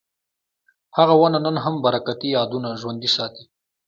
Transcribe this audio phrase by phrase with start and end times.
[0.97, 3.43] هغه ونه نن هم برکتي یادونه ژوندي ساتي.